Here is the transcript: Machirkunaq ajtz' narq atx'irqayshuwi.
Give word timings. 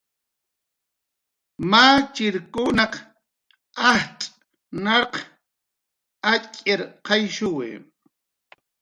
Machirkunaq 1.71 2.93
ajtz' 3.91 4.31
narq 4.83 5.13
atx'irqayshuwi. 6.31 7.69